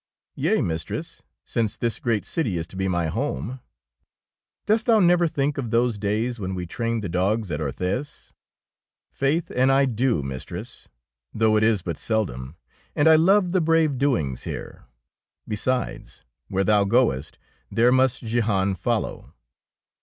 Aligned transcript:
'^ 0.01 0.03
"Yea, 0.33 0.63
mistress, 0.63 1.21
since 1.45 1.77
this 1.77 1.99
great 1.99 2.25
city 2.25 2.57
is 2.57 2.65
to 2.65 2.75
be 2.75 2.87
my 2.87 3.05
home.'^ 3.05 3.45
38 3.45 3.47
THE 3.53 3.53
ROBE 3.53 3.59
OF 3.59 4.65
THE 4.65 4.65
DUCHESS 4.65 4.65
"Dost 4.65 4.85
thou 4.87 4.99
never 4.99 5.27
think 5.27 5.57
of 5.59 5.69
those 5.69 5.97
days 5.99 6.39
when 6.39 6.55
we 6.55 6.65
trained 6.65 7.03
the 7.03 7.07
dogs 7.09 7.51
at 7.51 7.59
Orthez?''" 7.61 8.33
Faith 9.21 9.51
an' 9.51 9.69
I 9.69 9.85
do, 9.85 10.23
mistress, 10.23 10.87
though 11.35 11.55
it 11.55 11.61
is 11.61 11.83
but 11.83 11.99
seldom, 11.99 12.55
and 12.95 13.07
I 13.07 13.15
love 13.15 13.51
the 13.51 13.61
brave 13.61 13.99
do 13.99 14.17
ings 14.17 14.41
here. 14.45 14.85
Besides, 15.47 16.23
where 16.47 16.63
thou 16.63 16.83
goest, 16.83 17.37
there 17.69 17.91
must 17.91 18.23
Jehan 18.25 18.73
follow. 18.73 19.35